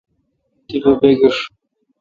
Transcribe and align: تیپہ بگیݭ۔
تیپہ 0.67 0.91
بگیݭ۔ 0.99 1.37